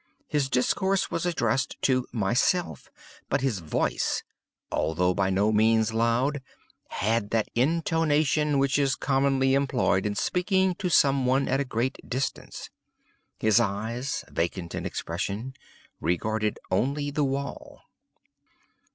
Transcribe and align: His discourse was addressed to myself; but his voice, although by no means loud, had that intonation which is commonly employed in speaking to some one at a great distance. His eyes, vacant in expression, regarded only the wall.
His 0.27 0.49
discourse 0.49 1.11
was 1.11 1.27
addressed 1.27 1.79
to 1.83 2.07
myself; 2.11 2.89
but 3.29 3.41
his 3.41 3.59
voice, 3.59 4.23
although 4.71 5.13
by 5.13 5.29
no 5.29 5.51
means 5.51 5.93
loud, 5.93 6.41
had 6.87 7.29
that 7.29 7.49
intonation 7.53 8.57
which 8.57 8.79
is 8.79 8.95
commonly 8.95 9.53
employed 9.53 10.07
in 10.07 10.15
speaking 10.15 10.73
to 10.79 10.89
some 10.89 11.27
one 11.27 11.47
at 11.47 11.59
a 11.59 11.65
great 11.65 11.99
distance. 12.09 12.71
His 13.37 13.59
eyes, 13.59 14.25
vacant 14.27 14.73
in 14.73 14.87
expression, 14.87 15.53
regarded 15.99 16.57
only 16.71 17.11
the 17.11 17.23
wall. 17.23 17.81